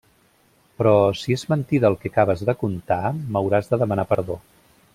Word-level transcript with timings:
Però, 0.79 0.93
si 1.23 1.35
és 1.35 1.43
mentida 1.51 1.91
el 1.93 1.97
que 2.05 2.11
acabes 2.13 2.41
de 2.49 2.55
contar, 2.63 3.01
m’hauràs 3.35 3.71
de 3.75 3.81
demanar 3.83 4.07
perdó. 4.15 4.41